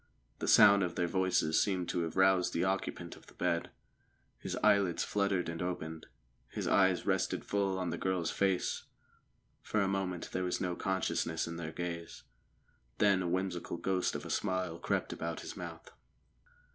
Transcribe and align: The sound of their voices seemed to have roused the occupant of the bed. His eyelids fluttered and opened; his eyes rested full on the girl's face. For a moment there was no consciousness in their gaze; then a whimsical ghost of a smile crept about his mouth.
The 0.39 0.47
sound 0.47 0.81
of 0.81 0.95
their 0.95 1.05
voices 1.05 1.61
seemed 1.61 1.87
to 1.89 2.01
have 2.01 2.15
roused 2.17 2.53
the 2.53 2.63
occupant 2.63 3.15
of 3.15 3.27
the 3.27 3.35
bed. 3.35 3.69
His 4.39 4.55
eyelids 4.63 5.03
fluttered 5.03 5.47
and 5.47 5.61
opened; 5.61 6.07
his 6.49 6.65
eyes 6.67 7.05
rested 7.05 7.45
full 7.45 7.77
on 7.77 7.91
the 7.91 7.99
girl's 7.99 8.31
face. 8.31 8.85
For 9.61 9.79
a 9.79 9.87
moment 9.87 10.31
there 10.31 10.43
was 10.43 10.59
no 10.59 10.75
consciousness 10.75 11.47
in 11.47 11.57
their 11.57 11.71
gaze; 11.71 12.23
then 12.97 13.21
a 13.21 13.29
whimsical 13.29 13.77
ghost 13.77 14.15
of 14.15 14.25
a 14.25 14.31
smile 14.31 14.79
crept 14.79 15.13
about 15.13 15.41
his 15.41 15.55
mouth. 15.55 15.91